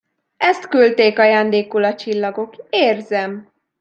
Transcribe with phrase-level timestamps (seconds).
[0.37, 3.51] Ezt küldték ajándékul a csillagok, érzem!